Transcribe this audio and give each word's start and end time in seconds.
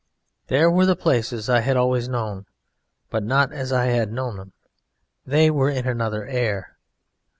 There 0.47 0.71
were 0.71 0.87
the 0.87 0.95
places 0.95 1.47
I 1.47 1.59
had 1.59 1.77
always 1.77 2.07
known, 2.09 2.47
but 3.11 3.21
not 3.21 3.53
as 3.53 3.71
I 3.71 3.85
had 3.85 4.11
known 4.11 4.37
them: 4.37 4.51
they 5.27 5.51
were 5.51 5.69
in 5.69 5.85
another 5.87 6.25
air. 6.25 6.75